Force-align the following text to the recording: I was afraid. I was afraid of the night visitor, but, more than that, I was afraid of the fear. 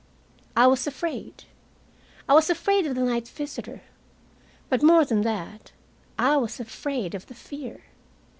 I 0.55 0.65
was 0.65 0.87
afraid. 0.87 1.43
I 2.27 2.33
was 2.33 2.49
afraid 2.49 2.87
of 2.87 2.95
the 2.95 3.01
night 3.03 3.27
visitor, 3.27 3.83
but, 4.67 4.81
more 4.81 5.05
than 5.05 5.21
that, 5.21 5.73
I 6.17 6.37
was 6.37 6.59
afraid 6.59 7.13
of 7.13 7.27
the 7.27 7.35
fear. 7.35 7.83